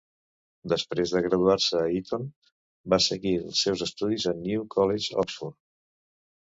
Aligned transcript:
Després 0.71 1.13
de 1.15 1.21
graduar-se 1.25 1.83
a 1.83 1.91
Eton, 1.99 2.27
va 2.95 3.01
seguir 3.11 3.37
els 3.45 3.63
seus 3.69 3.87
estudis 3.91 4.29
al 4.35 4.45
New 4.51 4.69
College, 4.79 5.17
Oxford. 5.29 5.63